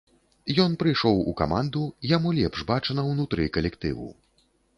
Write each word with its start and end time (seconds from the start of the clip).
Ён 0.63 0.71
прыйшоў 0.83 1.19
у 1.31 1.33
каманду, 1.41 1.83
яму 2.15 2.33
лепш 2.39 2.65
бачна 2.73 3.05
ўнутры 3.11 3.47
калектыву. 3.61 4.11